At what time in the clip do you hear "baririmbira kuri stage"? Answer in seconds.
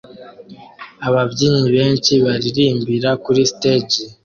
2.25-3.99